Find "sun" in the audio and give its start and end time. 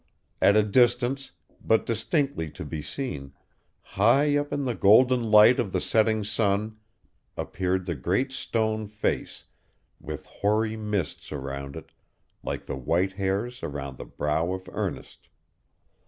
6.23-6.79